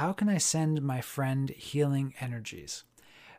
how 0.00 0.14
can 0.14 0.30
I 0.30 0.38
send 0.38 0.80
my 0.80 1.02
friend 1.02 1.50
healing 1.50 2.14
energies? 2.22 2.84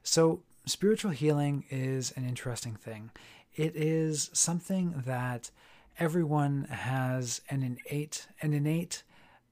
So, 0.04 0.44
spiritual 0.68 1.10
healing 1.10 1.66
is 1.72 2.14
an 2.16 2.24
interesting 2.24 2.76
thing. 2.76 3.10
It 3.56 3.76
is 3.76 4.30
something 4.32 5.02
that 5.08 5.50
everyone 5.98 6.66
has 6.66 7.42
an 7.50 7.64
innate, 7.64 8.28
an 8.44 8.54
innate, 8.54 9.02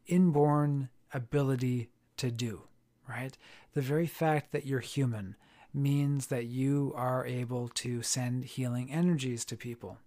inborn 0.05 0.89
ability 1.11 1.89
to 2.17 2.29
do, 2.29 2.65
right? 3.07 3.35
The 3.73 3.81
very 3.81 4.05
fact 4.05 4.51
that 4.51 4.67
you're 4.67 4.79
human 4.79 5.35
means 5.73 6.27
that 6.27 6.45
you 6.45 6.93
are 6.95 7.25
able 7.25 7.69
to 7.69 8.03
send 8.03 8.45
healing 8.45 8.91
energies 8.91 9.45
to 9.45 9.57
people. 9.57 9.97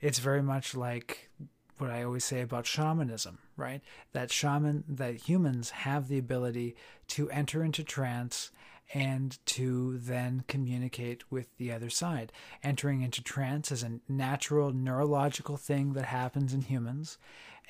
It's 0.00 0.20
very 0.20 0.42
much 0.42 0.76
like 0.76 1.30
what 1.78 1.90
I 1.90 2.02
always 2.02 2.24
say 2.24 2.40
about 2.40 2.66
shamanism, 2.66 3.38
right? 3.56 3.80
That 4.12 4.30
shaman, 4.30 4.84
that 4.88 5.28
humans 5.28 5.70
have 5.70 6.08
the 6.08 6.18
ability 6.18 6.76
to 7.08 7.30
enter 7.30 7.64
into 7.64 7.82
trance 7.82 8.50
and 8.94 9.38
to 9.46 9.98
then 9.98 10.44
communicate 10.48 11.30
with 11.30 11.56
the 11.56 11.72
other 11.72 11.90
side. 11.90 12.32
Entering 12.62 13.02
into 13.02 13.22
trance 13.22 13.72
is 13.72 13.82
a 13.82 14.00
natural 14.08 14.72
neurological 14.72 15.56
thing 15.56 15.94
that 15.94 16.06
happens 16.06 16.52
in 16.52 16.62
humans. 16.62 17.16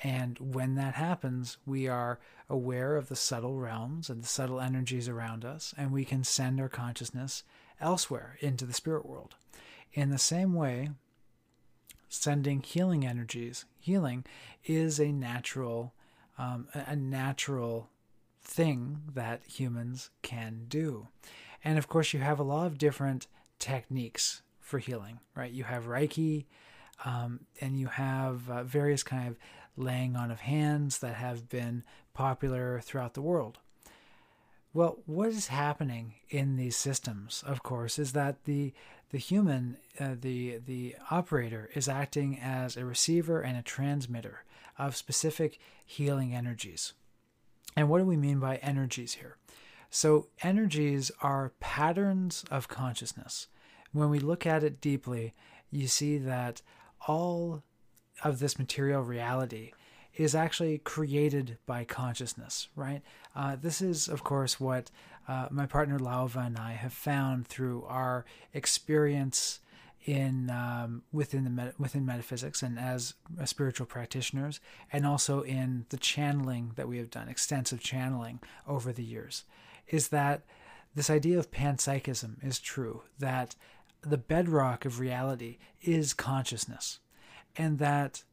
And 0.03 0.37
when 0.39 0.75
that 0.75 0.95
happens, 0.95 1.57
we 1.65 1.87
are 1.87 2.19
aware 2.49 2.97
of 2.97 3.07
the 3.07 3.15
subtle 3.15 3.59
realms 3.59 4.09
and 4.09 4.21
the 4.21 4.27
subtle 4.27 4.59
energies 4.59 5.07
around 5.07 5.45
us, 5.45 5.73
and 5.77 5.91
we 5.91 6.03
can 6.03 6.23
send 6.23 6.59
our 6.59 6.69
consciousness 6.69 7.43
elsewhere 7.79 8.37
into 8.41 8.65
the 8.65 8.73
spirit 8.73 9.05
world. 9.05 9.35
In 9.93 10.09
the 10.09 10.17
same 10.17 10.53
way, 10.53 10.89
sending 12.13 12.61
healing 12.61 13.05
energies, 13.05 13.65
healing 13.79 14.23
is 14.65 14.99
a 14.99 15.11
natural, 15.11 15.93
um, 16.37 16.67
a 16.73 16.95
natural 16.95 17.89
thing 18.41 19.01
that 19.13 19.41
humans 19.45 20.09
can 20.21 20.65
do. 20.67 21.07
And 21.63 21.77
of 21.77 21.87
course, 21.87 22.13
you 22.13 22.19
have 22.19 22.39
a 22.39 22.43
lot 22.43 22.67
of 22.67 22.77
different 22.77 23.27
techniques 23.57 24.41
for 24.59 24.79
healing, 24.79 25.19
right? 25.35 25.51
You 25.51 25.63
have 25.63 25.85
Reiki, 25.87 26.45
um, 27.03 27.41
and 27.59 27.79
you 27.79 27.87
have 27.87 28.49
uh, 28.49 28.63
various 28.63 29.03
kind 29.03 29.27
of 29.27 29.37
laying 29.75 30.15
on 30.15 30.29
of 30.29 30.41
hands 30.41 30.99
that 30.99 31.15
have 31.15 31.49
been 31.49 31.83
popular 32.13 32.79
throughout 32.83 33.15
the 33.15 33.21
world. 33.21 33.59
Well, 34.73 34.97
what 35.05 35.29
is 35.29 35.47
happening 35.47 36.15
in 36.29 36.55
these 36.55 36.75
systems, 36.75 37.43
of 37.45 37.61
course, 37.61 37.99
is 37.99 38.13
that 38.13 38.45
the 38.45 38.73
the 39.11 39.19
human, 39.19 39.77
uh, 39.99 40.15
the 40.19 40.59
the 40.65 40.95
operator, 41.11 41.69
is 41.75 41.87
acting 41.87 42.39
as 42.39 42.75
a 42.75 42.83
receiver 42.83 43.39
and 43.39 43.55
a 43.55 43.61
transmitter 43.61 44.43
of 44.79 44.95
specific 44.95 45.59
healing 45.85 46.33
energies. 46.33 46.93
And 47.75 47.87
what 47.87 47.99
do 47.99 48.05
we 48.05 48.17
mean 48.17 48.39
by 48.39 48.55
energies 48.57 49.13
here? 49.13 49.37
So, 49.91 50.29
energies 50.41 51.11
are 51.21 51.53
patterns 51.59 52.43
of 52.49 52.67
consciousness. 52.67 53.47
When 53.91 54.09
we 54.09 54.17
look 54.17 54.47
at 54.47 54.63
it 54.63 54.81
deeply, 54.81 55.35
you 55.69 55.87
see 55.87 56.17
that 56.17 56.63
all 57.07 57.61
of 58.23 58.39
this 58.39 58.57
material 58.57 59.03
reality 59.03 59.73
is 60.15 60.35
actually 60.35 60.77
created 60.79 61.57
by 61.65 61.83
consciousness, 61.83 62.67
right? 62.75 63.01
Uh, 63.35 63.55
this 63.59 63.81
is, 63.81 64.07
of 64.07 64.23
course, 64.23 64.59
what 64.59 64.91
uh, 65.27 65.47
my 65.49 65.65
partner 65.65 65.97
Lauva 65.99 66.45
and 66.45 66.57
I 66.57 66.73
have 66.73 66.93
found 66.93 67.47
through 67.47 67.85
our 67.87 68.25
experience 68.53 69.59
in 70.05 70.49
um, 70.49 71.03
within 71.11 71.55
the 71.55 71.73
within 71.77 72.05
metaphysics 72.05 72.61
and 72.61 72.77
as 72.77 73.13
spiritual 73.45 73.85
practitioners, 73.85 74.59
and 74.91 75.05
also 75.05 75.41
in 75.41 75.85
the 75.89 75.97
channeling 75.97 76.73
that 76.75 76.87
we 76.87 76.97
have 76.97 77.09
done, 77.09 77.29
extensive 77.29 77.79
channeling 77.79 78.39
over 78.67 78.91
the 78.91 79.03
years, 79.03 79.45
is 79.87 80.09
that 80.09 80.41
this 80.93 81.09
idea 81.09 81.39
of 81.39 81.51
panpsychism 81.51 82.43
is 82.45 82.59
true. 82.59 83.03
That 83.17 83.55
the 84.01 84.17
bedrock 84.17 84.83
of 84.83 84.99
reality 84.99 85.57
is 85.81 86.13
consciousness, 86.13 86.99
and 87.55 87.79
that, 87.79 88.23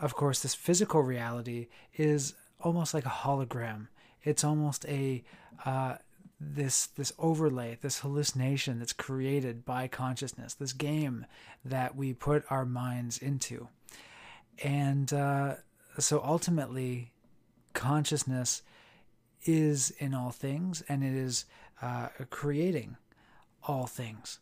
of 0.00 0.14
course, 0.14 0.40
this 0.40 0.54
physical 0.54 1.02
reality 1.02 1.68
is 1.96 2.34
almost 2.60 2.94
like 2.94 3.06
a 3.06 3.10
hologram. 3.10 3.88
It's 4.22 4.44
almost 4.44 4.86
a 4.86 5.22
uh, 5.64 5.96
this 6.40 6.86
this 6.86 7.12
overlay, 7.18 7.78
this 7.80 8.00
hallucination 8.00 8.78
that's 8.78 8.92
created 8.92 9.64
by 9.64 9.88
consciousness, 9.88 10.54
this 10.54 10.72
game 10.72 11.26
that 11.64 11.96
we 11.96 12.12
put 12.12 12.44
our 12.50 12.64
minds 12.64 13.18
into, 13.18 13.68
and 14.62 15.12
uh, 15.12 15.54
so 15.98 16.20
ultimately, 16.24 17.12
consciousness 17.72 18.62
is 19.44 19.90
in 19.98 20.14
all 20.14 20.30
things, 20.30 20.82
and 20.88 21.04
it 21.04 21.14
is 21.14 21.44
uh, 21.82 22.08
creating 22.30 22.96
all 23.62 23.86
things, 23.86 24.40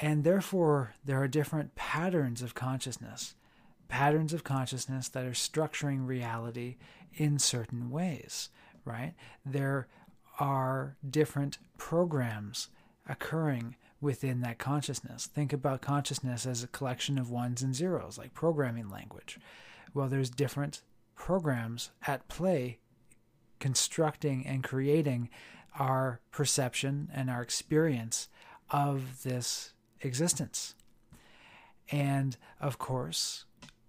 and 0.00 0.24
therefore 0.24 0.94
there 1.04 1.20
are 1.20 1.28
different 1.28 1.74
patterns 1.74 2.42
of 2.42 2.54
consciousness, 2.54 3.34
patterns 3.94 4.32
of 4.32 4.42
consciousness 4.42 5.08
that 5.08 5.24
are 5.24 5.30
structuring 5.30 6.04
reality 6.04 6.76
in 7.14 7.38
certain 7.38 7.90
ways. 7.90 8.48
Right? 8.84 9.14
There 9.46 9.86
are 10.40 10.96
different 11.08 11.58
programs 11.78 12.70
occurring 13.08 13.76
within 14.00 14.40
that 14.40 14.58
consciousness. 14.58 15.26
Think 15.26 15.52
about 15.52 15.80
consciousness 15.80 16.44
as 16.44 16.64
a 16.64 16.66
collection 16.66 17.18
of 17.18 17.30
ones 17.30 17.62
and 17.62 17.72
zeros, 17.72 18.18
like 18.18 18.34
programming 18.34 18.90
language. 18.90 19.38
Well, 19.94 20.08
there's 20.08 20.28
different 20.28 20.82
programs 21.14 21.92
at 22.04 22.26
play 22.26 22.78
constructing 23.60 24.44
and 24.44 24.64
creating 24.64 25.30
our 25.78 26.20
perception 26.32 27.10
and 27.14 27.30
our 27.30 27.42
experience 27.42 28.28
of 28.70 29.22
this 29.22 29.72
existence. 30.00 30.74
And 31.92 32.36
of 32.60 32.78
course, 32.78 33.44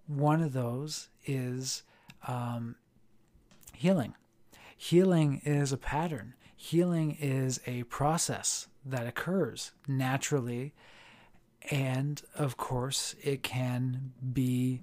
one 0.06 0.42
of 0.42 0.52
those 0.52 1.08
is 1.24 1.82
um, 2.26 2.76
healing. 3.74 4.14
Healing 4.76 5.40
is 5.44 5.72
a 5.72 5.78
pattern, 5.78 6.34
healing 6.54 7.16
is 7.20 7.60
a 7.66 7.84
process 7.84 8.68
that 8.84 9.06
occurs 9.06 9.72
naturally. 9.88 10.74
And 11.70 12.22
of 12.36 12.56
course, 12.56 13.16
it 13.22 13.42
can 13.42 14.12
be 14.32 14.82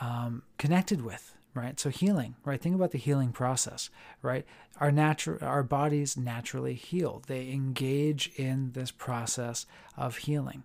um, 0.00 0.42
connected 0.58 1.02
with, 1.02 1.34
right? 1.54 1.80
So 1.80 1.88
healing, 1.88 2.34
right? 2.44 2.60
Think 2.60 2.74
about 2.74 2.90
the 2.90 2.98
healing 2.98 3.32
process, 3.32 3.88
right? 4.20 4.44
Our 4.80 4.92
natural, 4.92 5.38
our 5.40 5.62
bodies 5.62 6.16
naturally 6.16 6.74
heal. 6.74 7.22
They 7.26 7.50
engage 7.50 8.30
in 8.36 8.72
this 8.72 8.90
process 8.90 9.64
of 9.96 10.18
healing. 10.18 10.64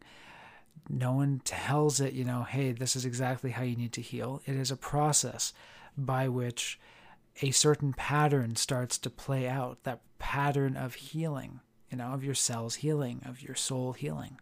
No 0.87 1.13
one 1.13 1.41
tells 1.43 1.99
it, 1.99 2.13
you 2.13 2.23
know, 2.23 2.43
hey, 2.43 2.71
this 2.71 2.95
is 2.95 3.05
exactly 3.05 3.51
how 3.51 3.63
you 3.63 3.75
need 3.75 3.93
to 3.93 4.01
heal. 4.01 4.41
It 4.45 4.55
is 4.55 4.71
a 4.71 4.77
process 4.77 5.53
by 5.97 6.27
which 6.27 6.79
a 7.41 7.51
certain 7.51 7.93
pattern 7.93 8.55
starts 8.55 8.97
to 8.99 9.09
play 9.09 9.47
out 9.47 9.83
that 9.83 10.01
pattern 10.17 10.75
of 10.75 10.95
healing 10.95 11.61
you 11.89 11.97
know 11.97 12.07
of 12.07 12.23
your 12.23 12.35
cells 12.35 12.75
healing 12.75 13.21
of 13.25 13.41
your 13.41 13.55
soul 13.55 13.93
healing 13.93 14.37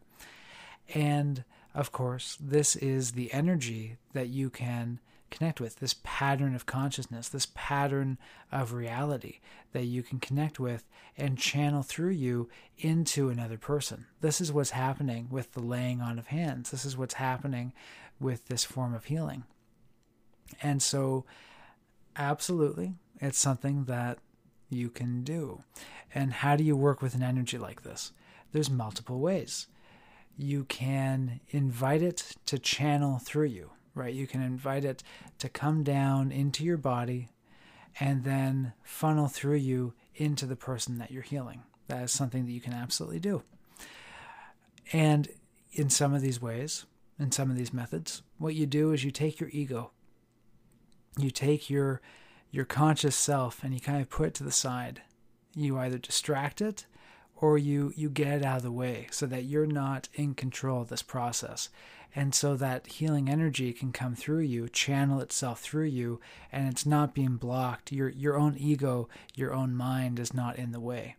and 0.93 1.43
of 1.73 1.91
course 1.91 2.37
this 2.41 2.75
is 2.75 3.11
the 3.11 3.31
energy 3.31 3.97
that 4.13 4.27
you 4.27 4.49
can 4.49 4.99
connect 5.29 5.59
with 5.59 5.77
this 5.77 5.95
pattern 6.03 6.55
of 6.55 6.65
consciousness 6.65 7.29
this 7.29 7.47
pattern 7.53 8.17
of 8.51 8.73
reality 8.73 9.39
that 9.73 9.85
you 9.85 10.01
can 10.01 10.19
connect 10.19 10.59
with 10.59 10.83
and 11.17 11.37
channel 11.37 11.83
through 11.83 12.09
you 12.09 12.49
into 12.77 13.29
another 13.29 13.57
person 13.57 14.05
this 14.21 14.39
is 14.41 14.51
what's 14.51 14.71
happening 14.71 15.27
with 15.29 15.53
the 15.53 15.61
laying 15.61 16.01
on 16.01 16.17
of 16.17 16.27
hands 16.27 16.71
this 16.71 16.85
is 16.85 16.97
what's 16.97 17.15
happening 17.15 17.73
with 18.19 18.47
this 18.47 18.63
form 18.63 18.93
of 18.93 19.05
healing 19.05 19.43
and 20.61 20.81
so 20.81 21.25
Absolutely. 22.17 22.93
It's 23.21 23.37
something 23.37 23.85
that 23.85 24.17
you 24.69 24.89
can 24.89 25.23
do. 25.23 25.63
And 26.13 26.33
how 26.33 26.55
do 26.55 26.63
you 26.63 26.75
work 26.75 27.01
with 27.01 27.13
an 27.13 27.23
energy 27.23 27.57
like 27.57 27.83
this? 27.83 28.11
There's 28.51 28.69
multiple 28.69 29.19
ways. 29.19 29.67
You 30.35 30.65
can 30.65 31.39
invite 31.49 32.01
it 32.01 32.35
to 32.47 32.57
channel 32.57 33.19
through 33.19 33.47
you, 33.47 33.71
right? 33.97 34.13
You 34.13 34.27
can 34.27 34.41
invite 34.41 34.85
it 34.85 35.03
to 35.39 35.49
come 35.49 35.83
down 35.83 36.31
into 36.31 36.63
your 36.63 36.77
body 36.77 37.29
and 37.99 38.23
then 38.23 38.73
funnel 38.83 39.27
through 39.27 39.55
you 39.55 39.93
into 40.15 40.45
the 40.45 40.55
person 40.55 40.97
that 40.99 41.11
you're 41.11 41.23
healing. 41.23 41.63
That 41.87 42.03
is 42.03 42.11
something 42.11 42.45
that 42.45 42.51
you 42.51 42.61
can 42.61 42.73
absolutely 42.73 43.19
do. 43.19 43.43
And 44.93 45.27
in 45.71 45.89
some 45.89 46.13
of 46.13 46.21
these 46.21 46.41
ways, 46.41 46.85
in 47.19 47.31
some 47.31 47.49
of 47.49 47.57
these 47.57 47.73
methods, 47.73 48.21
what 48.37 48.55
you 48.55 48.65
do 48.65 48.91
is 48.91 49.03
you 49.03 49.11
take 49.11 49.39
your 49.39 49.49
ego 49.51 49.91
you 51.17 51.31
take 51.31 51.69
your 51.69 52.01
your 52.51 52.65
conscious 52.65 53.15
self 53.15 53.63
and 53.63 53.73
you 53.73 53.79
kind 53.79 54.01
of 54.01 54.09
put 54.09 54.27
it 54.27 54.33
to 54.35 54.43
the 54.43 54.51
side. 54.51 55.01
You 55.55 55.77
either 55.77 55.97
distract 55.97 56.61
it 56.61 56.85
or 57.39 57.57
you 57.57 57.93
you 57.95 58.09
get 58.09 58.27
it 58.27 58.43
out 58.43 58.57
of 58.57 58.63
the 58.63 58.71
way 58.71 59.07
so 59.11 59.25
that 59.25 59.43
you're 59.43 59.65
not 59.65 60.09
in 60.15 60.33
control 60.33 60.81
of 60.81 60.89
this 60.89 61.01
process. 61.01 61.69
And 62.15 62.33
so 62.33 62.55
that 62.55 62.87
healing 62.87 63.29
energy 63.29 63.73
can 63.73 63.91
come 63.91 64.15
through 64.15 64.39
you 64.39 64.67
channel 64.69 65.19
itself 65.19 65.59
through 65.59 65.85
you 65.85 66.19
and 66.51 66.67
it's 66.67 66.85
not 66.85 67.13
being 67.13 67.37
blocked. 67.37 67.91
Your 67.91 68.09
your 68.09 68.37
own 68.37 68.55
ego 68.57 69.07
your 69.35 69.53
own 69.53 69.75
mind 69.75 70.19
is 70.19 70.33
not 70.33 70.57
in 70.57 70.71
the 70.71 70.79
way. 70.79 71.15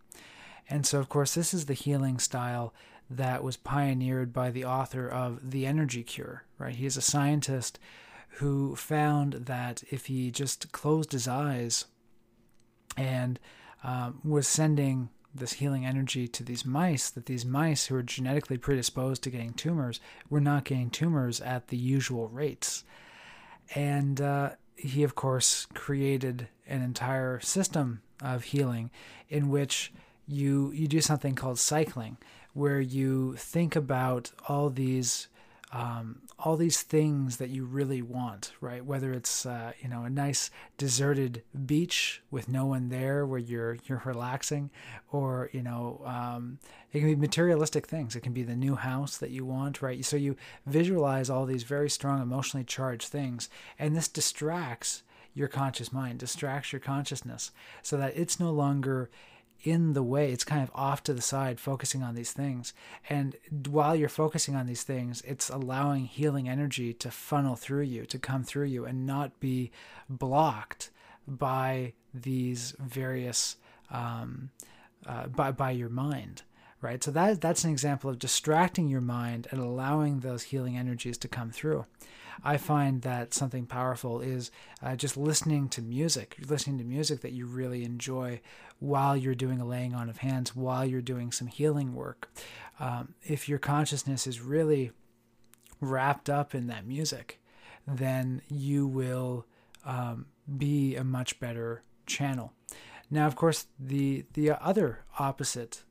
And 0.68 0.84
so 0.84 0.98
of 0.98 1.08
course 1.08 1.34
this 1.34 1.54
is 1.54 1.66
the 1.66 1.74
healing 1.74 2.18
style 2.18 2.74
that 3.10 3.42
was 3.42 3.56
pioneered 3.56 4.32
by 4.32 4.50
the 4.50 4.64
author 4.64 5.08
of 5.08 5.50
the 5.50 5.66
energy 5.66 6.02
cure 6.02 6.44
right? 6.58 6.74
He's 6.74 6.96
a 6.96 7.02
scientist 7.02 7.78
who 8.32 8.76
found 8.76 9.34
that 9.34 9.82
if 9.90 10.06
he 10.06 10.30
just 10.30 10.70
closed 10.72 11.12
his 11.12 11.26
eyes 11.26 11.86
and 12.96 13.38
um, 13.82 14.20
was 14.24 14.46
sending 14.46 15.08
this 15.34 15.54
healing 15.54 15.84
energy 15.84 16.26
to 16.28 16.42
these 16.42 16.64
mice 16.64 17.10
that 17.10 17.26
these 17.26 17.44
mice 17.44 17.86
who 17.86 17.94
are 17.94 18.02
genetically 18.02 18.58
predisposed 18.58 19.22
to 19.22 19.30
getting 19.30 19.52
tumors 19.52 20.00
were 20.30 20.40
not 20.40 20.64
getting 20.64 20.90
tumors 20.90 21.40
at 21.40 21.68
the 21.68 21.76
usual 21.76 22.28
rates. 22.28 22.84
And 23.74 24.20
uh, 24.20 24.50
he, 24.76 25.02
of 25.02 25.14
course, 25.14 25.66
created 25.74 26.48
an 26.66 26.82
entire 26.82 27.40
system 27.40 28.02
of 28.22 28.44
healing 28.44 28.90
in 29.28 29.48
which 29.48 29.92
you 30.26 30.72
you 30.72 30.86
do 30.86 31.00
something 31.00 31.34
called 31.34 31.58
cycling, 31.58 32.18
where 32.52 32.80
you 32.80 33.34
think 33.36 33.76
about 33.76 34.32
all 34.48 34.70
these 34.70 35.28
um, 35.70 36.22
all 36.38 36.56
these 36.56 36.82
things 36.82 37.36
that 37.36 37.50
you 37.50 37.66
really 37.66 38.00
want, 38.00 38.52
right? 38.60 38.84
Whether 38.84 39.12
it's 39.12 39.44
uh, 39.44 39.72
you 39.80 39.88
know 39.88 40.04
a 40.04 40.10
nice 40.10 40.50
deserted 40.78 41.42
beach 41.66 42.22
with 42.30 42.48
no 42.48 42.64
one 42.64 42.88
there 42.88 43.26
where 43.26 43.38
you're 43.38 43.76
you're 43.84 44.02
relaxing, 44.04 44.70
or 45.12 45.50
you 45.52 45.62
know 45.62 46.02
um, 46.06 46.58
it 46.92 47.00
can 47.00 47.08
be 47.08 47.16
materialistic 47.16 47.86
things. 47.86 48.16
It 48.16 48.22
can 48.22 48.32
be 48.32 48.42
the 48.42 48.56
new 48.56 48.76
house 48.76 49.18
that 49.18 49.30
you 49.30 49.44
want, 49.44 49.82
right? 49.82 50.02
So 50.04 50.16
you 50.16 50.36
visualize 50.64 51.28
all 51.28 51.44
these 51.44 51.64
very 51.64 51.90
strong 51.90 52.22
emotionally 52.22 52.64
charged 52.64 53.08
things, 53.08 53.50
and 53.78 53.94
this 53.94 54.08
distracts 54.08 55.02
your 55.34 55.48
conscious 55.48 55.92
mind, 55.92 56.18
distracts 56.18 56.72
your 56.72 56.80
consciousness, 56.80 57.50
so 57.82 57.98
that 57.98 58.16
it's 58.16 58.40
no 58.40 58.50
longer 58.50 59.10
in 59.62 59.92
the 59.92 60.02
way. 60.02 60.32
It's 60.32 60.44
kind 60.44 60.62
of 60.62 60.70
off 60.74 61.02
to 61.04 61.14
the 61.14 61.22
side, 61.22 61.60
focusing 61.60 62.02
on 62.02 62.14
these 62.14 62.32
things. 62.32 62.72
And 63.08 63.36
while 63.68 63.96
you're 63.96 64.08
focusing 64.08 64.54
on 64.54 64.66
these 64.66 64.82
things, 64.82 65.22
it's 65.26 65.48
allowing 65.48 66.06
healing 66.06 66.48
energy 66.48 66.92
to 66.94 67.10
funnel 67.10 67.56
through 67.56 67.82
you, 67.82 68.06
to 68.06 68.18
come 68.18 68.44
through 68.44 68.66
you, 68.66 68.84
and 68.84 69.06
not 69.06 69.40
be 69.40 69.70
blocked 70.08 70.90
by 71.26 71.92
these 72.14 72.74
various 72.78 73.56
um, 73.90 74.50
uh, 75.06 75.26
by 75.28 75.50
by 75.50 75.70
your 75.70 75.88
mind. 75.88 76.42
Right. 76.80 77.02
So 77.02 77.10
that 77.10 77.40
that's 77.40 77.64
an 77.64 77.70
example 77.70 78.08
of 78.08 78.20
distracting 78.20 78.88
your 78.88 79.00
mind 79.00 79.48
and 79.50 79.60
allowing 79.60 80.20
those 80.20 80.44
healing 80.44 80.76
energies 80.76 81.18
to 81.18 81.28
come 81.28 81.50
through. 81.50 81.86
I 82.44 82.56
find 82.56 83.02
that 83.02 83.34
something 83.34 83.66
powerful 83.66 84.20
is 84.20 84.52
uh, 84.80 84.94
just 84.94 85.16
listening 85.16 85.68
to 85.70 85.82
music, 85.82 86.36
listening 86.46 86.78
to 86.78 86.84
music 86.84 87.20
that 87.22 87.32
you 87.32 87.46
really 87.46 87.84
enjoy 87.84 88.40
while 88.78 89.16
you're 89.16 89.34
doing 89.34 89.60
a 89.60 89.66
laying 89.66 89.92
on 89.92 90.08
of 90.08 90.18
hands, 90.18 90.54
while 90.54 90.84
you're 90.84 91.02
doing 91.02 91.32
some 91.32 91.48
healing 91.48 91.94
work. 91.94 92.30
Um, 92.78 93.14
if 93.24 93.48
your 93.48 93.58
consciousness 93.58 94.28
is 94.28 94.40
really 94.40 94.92
wrapped 95.80 96.30
up 96.30 96.54
in 96.54 96.68
that 96.68 96.86
music, 96.86 97.40
then 97.86 98.42
you 98.48 98.86
will 98.86 99.46
um, 99.84 100.26
be 100.56 100.94
a 100.94 101.02
much 101.02 101.40
better 101.40 101.82
channel. 102.06 102.52
Now, 103.10 103.26
of 103.26 103.36
course, 103.36 103.66
the 103.78 104.26
the 104.34 104.52
other 104.52 105.04
opposite 105.18 105.82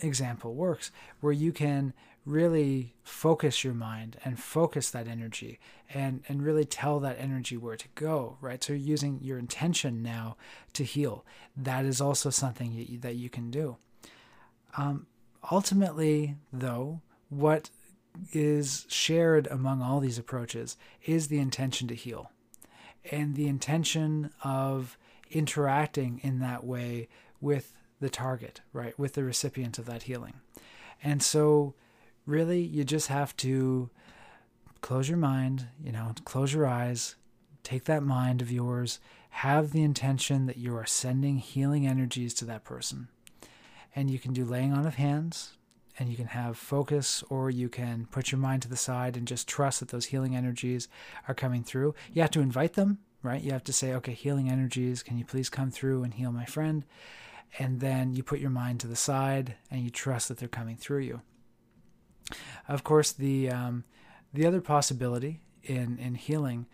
example 0.00 0.54
works, 0.54 0.90
where 1.20 1.32
you 1.32 1.52
can 1.52 1.92
really 2.26 2.92
focus 3.04 3.62
your 3.62 3.72
mind 3.72 4.16
and 4.24 4.38
focus 4.38 4.90
that 4.90 5.06
energy 5.06 5.60
and 5.94 6.22
and 6.28 6.42
really 6.42 6.64
tell 6.64 6.98
that 6.98 7.16
energy 7.20 7.56
where 7.56 7.76
to 7.76 7.86
go 7.94 8.36
right? 8.40 8.62
So 8.64 8.72
using 8.72 9.20
your 9.22 9.38
intention 9.38 10.02
now 10.02 10.36
to 10.72 10.82
heal. 10.82 11.24
That 11.56 11.84
is 11.84 12.00
also 12.00 12.30
something 12.30 12.98
that 13.00 13.14
you 13.14 13.30
can 13.30 13.52
do. 13.52 13.76
Um, 14.76 15.06
ultimately 15.52 16.34
though 16.52 17.00
what 17.28 17.70
is 18.32 18.86
shared 18.88 19.46
among 19.46 19.80
all 19.80 20.00
these 20.00 20.18
approaches 20.18 20.76
is 21.04 21.28
the 21.28 21.38
intention 21.38 21.86
to 21.88 21.94
heal. 21.94 22.32
And 23.12 23.36
the 23.36 23.46
intention 23.46 24.30
of 24.42 24.98
interacting 25.30 26.20
in 26.24 26.40
that 26.40 26.64
way 26.64 27.08
with 27.40 27.72
the 28.00 28.10
target 28.10 28.60
right 28.72 28.98
with 28.98 29.14
the 29.14 29.24
recipient 29.24 29.78
of 29.78 29.86
that 29.86 30.04
healing 30.04 30.34
and 31.02 31.22
so 31.22 31.74
really, 32.24 32.60
you 32.60 32.84
just 32.84 33.08
have 33.08 33.36
to 33.38 33.90
close 34.80 35.08
your 35.08 35.18
mind, 35.18 35.68
you 35.82 35.92
know, 35.92 36.12
close 36.24 36.52
your 36.52 36.66
eyes, 36.66 37.16
take 37.62 37.84
that 37.84 38.02
mind 38.02 38.42
of 38.42 38.50
yours, 38.50 38.98
have 39.30 39.72
the 39.72 39.82
intention 39.82 40.46
that 40.46 40.56
you 40.56 40.76
are 40.76 40.86
sending 40.86 41.38
healing 41.38 41.86
energies 41.86 42.34
to 42.34 42.44
that 42.44 42.64
person. 42.64 43.08
And 43.94 44.10
you 44.10 44.18
can 44.18 44.32
do 44.32 44.44
laying 44.44 44.72
on 44.72 44.86
of 44.86 44.96
hands, 44.96 45.52
and 45.98 46.10
you 46.10 46.16
can 46.16 46.26
have 46.26 46.58
focus, 46.58 47.24
or 47.30 47.50
you 47.50 47.68
can 47.68 48.06
put 48.10 48.30
your 48.30 48.38
mind 48.38 48.62
to 48.62 48.68
the 48.68 48.76
side 48.76 49.16
and 49.16 49.26
just 49.26 49.48
trust 49.48 49.80
that 49.80 49.88
those 49.88 50.06
healing 50.06 50.36
energies 50.36 50.88
are 51.26 51.34
coming 51.34 51.62
through. 51.62 51.94
You 52.12 52.22
have 52.22 52.30
to 52.32 52.40
invite 52.40 52.74
them, 52.74 52.98
right? 53.22 53.42
You 53.42 53.52
have 53.52 53.64
to 53.64 53.72
say, 53.72 53.94
okay, 53.94 54.12
healing 54.12 54.50
energies, 54.50 55.02
can 55.02 55.16
you 55.16 55.24
please 55.24 55.48
come 55.48 55.70
through 55.70 56.02
and 56.02 56.12
heal 56.12 56.32
my 56.32 56.44
friend? 56.44 56.84
And 57.58 57.80
then 57.80 58.12
you 58.12 58.22
put 58.22 58.40
your 58.40 58.50
mind 58.50 58.80
to 58.80 58.86
the 58.86 58.96
side 58.96 59.54
and 59.70 59.82
you 59.82 59.90
trust 59.90 60.28
that 60.28 60.38
they're 60.38 60.48
coming 60.48 60.76
through 60.76 61.00
you. 61.00 61.22
Of 62.68 62.84
course, 62.84 63.12
the 63.12 63.50
um, 63.50 63.84
the 64.34 64.46
other 64.46 64.60
possibility 64.60 65.40
in 65.62 65.98
in 65.98 66.14
healing 66.16 66.66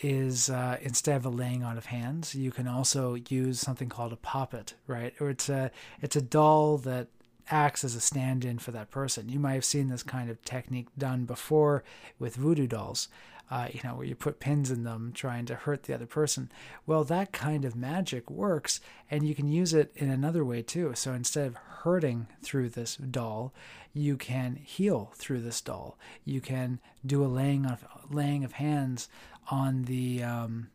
is 0.00 0.50
uh, 0.50 0.76
instead 0.80 1.16
of 1.16 1.24
a 1.24 1.28
laying 1.28 1.62
on 1.62 1.78
of 1.78 1.86
hands, 1.86 2.34
you 2.34 2.50
can 2.50 2.66
also 2.66 3.14
use 3.14 3.60
something 3.60 3.88
called 3.88 4.12
a 4.12 4.16
poppet, 4.16 4.74
right? 4.86 5.14
Or 5.20 5.30
it's 5.30 5.48
a 5.48 5.70
it's 6.00 6.16
a 6.16 6.22
doll 6.22 6.78
that 6.78 7.08
acts 7.50 7.84
as 7.84 7.94
a 7.94 8.00
stand-in 8.00 8.58
for 8.58 8.70
that 8.72 8.90
person. 8.90 9.28
You 9.28 9.38
might 9.38 9.54
have 9.54 9.64
seen 9.64 9.88
this 9.88 10.02
kind 10.02 10.30
of 10.30 10.42
technique 10.44 10.88
done 10.96 11.24
before 11.24 11.84
with 12.18 12.36
voodoo 12.36 12.66
dolls 12.66 13.08
uh, 13.50 13.68
you 13.72 13.80
know, 13.84 13.94
where 13.94 14.06
you 14.06 14.14
put 14.14 14.40
pins 14.40 14.70
in 14.70 14.84
them 14.84 15.12
trying 15.14 15.44
to 15.46 15.54
hurt 15.54 15.84
the 15.84 15.94
other 15.94 16.06
person. 16.06 16.50
Well, 16.86 17.04
that 17.04 17.32
kind 17.32 17.64
of 17.64 17.76
magic 17.76 18.30
works, 18.30 18.80
and 19.10 19.26
you 19.26 19.34
can 19.34 19.48
use 19.48 19.74
it 19.74 19.92
in 19.96 20.10
another 20.10 20.44
way 20.44 20.62
too. 20.62 20.92
So 20.94 21.12
instead 21.12 21.46
of 21.46 21.56
hurting 21.56 22.26
through 22.42 22.70
this 22.70 22.96
doll, 22.96 23.52
you 23.92 24.16
can 24.16 24.56
heal 24.56 25.12
through 25.14 25.42
this 25.42 25.60
doll. 25.60 25.98
You 26.24 26.40
can 26.40 26.80
do 27.04 27.24
a 27.24 27.26
laying 27.26 27.66
of 27.66 27.84
laying 28.10 28.44
of 28.44 28.52
hands 28.52 29.08
on 29.50 29.82
the 29.82 30.22
um, 30.22 30.70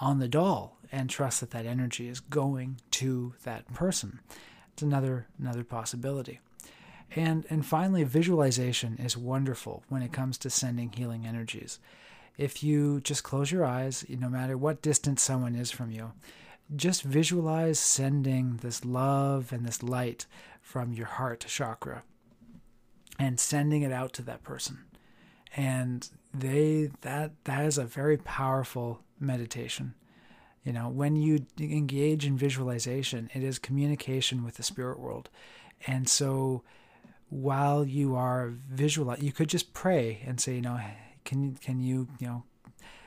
on 0.00 0.18
the 0.18 0.28
doll 0.28 0.78
and 0.90 1.10
trust 1.10 1.40
that 1.40 1.50
that 1.50 1.66
energy 1.66 2.08
is 2.08 2.20
going 2.20 2.80
to 2.92 3.34
that 3.44 3.72
person. 3.74 4.20
It's 4.76 4.82
another 4.82 5.26
another 5.40 5.64
possibility. 5.64 6.38
And 7.14 7.46
and 7.50 7.64
finally 7.64 8.04
visualization 8.04 8.98
is 8.98 9.16
wonderful 9.16 9.82
when 9.88 10.02
it 10.02 10.12
comes 10.12 10.38
to 10.38 10.50
sending 10.50 10.92
healing 10.92 11.26
energies 11.26 11.78
if 12.38 12.62
you 12.62 13.00
just 13.00 13.24
close 13.24 13.50
your 13.50 13.64
eyes, 13.64 14.04
no 14.08 14.28
matter 14.28 14.56
what 14.56 14.82
distance 14.82 15.22
someone 15.22 15.54
is 15.54 15.70
from 15.70 15.90
you, 15.90 16.12
just 16.74 17.02
visualize 17.02 17.78
sending 17.78 18.58
this 18.58 18.84
love 18.84 19.52
and 19.52 19.64
this 19.64 19.82
light 19.82 20.26
from 20.60 20.92
your 20.92 21.06
heart 21.06 21.44
chakra 21.48 22.02
and 23.18 23.40
sending 23.40 23.82
it 23.82 23.92
out 23.92 24.12
to 24.12 24.22
that 24.22 24.42
person. 24.42 24.84
And 25.56 26.08
they 26.34 26.90
that 27.00 27.32
that 27.44 27.64
is 27.64 27.78
a 27.78 27.84
very 27.84 28.18
powerful 28.18 29.00
meditation. 29.18 29.94
You 30.66 30.72
know, 30.72 30.88
when 30.88 31.14
you 31.14 31.46
engage 31.60 32.26
in 32.26 32.36
visualization, 32.36 33.30
it 33.32 33.44
is 33.44 33.56
communication 33.56 34.42
with 34.42 34.56
the 34.56 34.64
spirit 34.64 34.98
world. 34.98 35.30
And 35.86 36.08
so 36.08 36.64
while 37.28 37.84
you 37.84 38.16
are 38.16 38.52
visual, 38.68 39.16
you 39.16 39.30
could 39.30 39.48
just 39.48 39.72
pray 39.72 40.24
and 40.26 40.40
say, 40.40 40.56
you 40.56 40.62
know, 40.62 40.80
can 41.24 41.54
can 41.54 41.78
you 41.78 42.08
you 42.18 42.26
know 42.26 42.42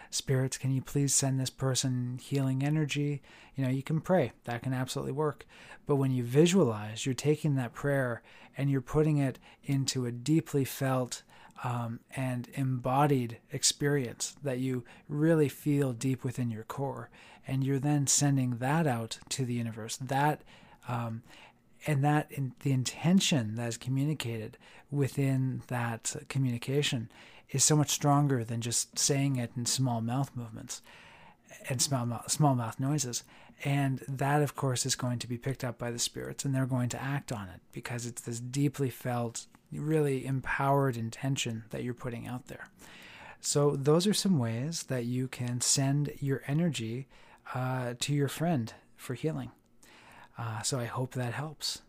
spirits 0.10 0.58
can 0.58 0.72
you 0.72 0.82
please 0.82 1.14
send 1.14 1.38
this 1.38 1.50
person 1.50 2.18
healing 2.22 2.64
energy? 2.64 3.22
You 3.58 3.66
know 3.66 3.70
you 3.70 3.84
can 3.84 4.00
pray. 4.00 4.32
That 4.46 4.64
can 4.64 4.74
absolutely 4.74 5.12
work. 5.12 5.46
But 5.86 5.98
when 5.98 6.12
you 6.12 6.24
visualize 6.24 7.06
you're 7.06 7.14
taking 7.14 7.56
that 7.56 7.74
prayer 7.74 8.22
and 8.58 8.72
you're 8.72 8.80
putting 8.80 9.18
it 9.18 9.38
into 9.66 10.06
a 10.06 10.14
deeply 10.14 10.64
felt 10.64 11.24
um, 11.64 12.00
and 12.16 12.48
embodied 12.54 13.38
experience 13.52 14.36
that 14.44 14.60
you 14.60 14.84
really 15.08 15.50
feel 15.50 15.94
deep 15.94 16.24
within 16.24 16.50
your 16.50 16.64
core 16.64 17.10
and 17.48 17.64
you're 17.64 17.80
then 17.80 18.08
sending 18.08 18.58
that 18.58 18.88
out 18.88 19.20
to 19.30 19.46
the 19.46 19.54
universe 19.54 19.98
that 19.98 20.42
um, 20.88 21.24
and 21.86 22.04
that 22.04 22.32
in, 22.32 22.54
the 22.62 22.72
intention 22.72 23.56
that 23.56 23.68
is 23.68 23.78
communicated 23.78 24.58
within 24.92 25.62
that 25.68 26.16
communication 26.28 27.10
is 27.52 27.64
so 27.64 27.76
much 27.76 27.90
stronger 27.90 28.44
than 28.44 28.62
just 28.62 28.98
saying 28.98 29.36
it 29.36 29.52
in 29.56 29.66
small 29.66 30.02
mouth 30.02 30.32
movements 30.36 30.82
and 31.68 31.82
small 31.82 32.06
mouth, 32.06 32.30
small 32.32 32.56
mouth 32.56 32.80
noises. 32.80 33.24
And 33.66 34.02
that, 34.08 34.42
of 34.42 34.56
course, 34.56 34.86
is 34.86 34.96
going 34.96 35.20
to 35.20 35.28
be 35.28 35.38
picked 35.38 35.64
up 35.64 35.78
by 35.78 35.92
the 35.92 36.00
spirits 36.00 36.46
and 36.46 36.54
they're 36.54 36.66
going 36.66 36.90
to 36.90 37.02
act 37.02 37.32
on 37.32 37.50
it 37.50 37.62
because 37.72 38.06
it's 38.06 38.22
this 38.22 38.40
deeply 38.40 38.90
felt, 38.90 39.48
really 39.72 40.26
empowered 40.26 40.98
intention 40.98 41.64
that 41.70 41.84
you're 41.84 41.94
putting 41.94 42.28
out 42.28 42.48
there. 42.48 42.70
So, 43.42 43.76
those 43.76 44.06
are 44.06 44.14
some 44.14 44.38
ways 44.38 44.84
that 44.84 45.06
you 45.06 45.28
can 45.28 45.62
send 45.62 46.12
your 46.20 46.42
energy 46.48 47.08
uh, 47.54 47.94
to 48.00 48.14
your 48.14 48.28
friend 48.28 48.74
for 48.98 49.14
healing. 49.14 49.52
Uh, 50.38 50.62
so, 50.62 50.78
I 50.80 50.86
hope 50.86 51.14
that 51.14 51.34
helps. 51.34 51.82